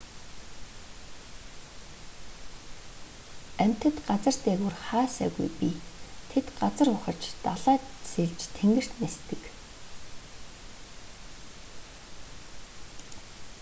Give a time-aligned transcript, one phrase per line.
[3.63, 5.75] амьтад газар дээгүүр хаа сайгүй бий
[6.31, 9.43] тэд газар ухаж далайд сэлж тэнгэрт нисдэг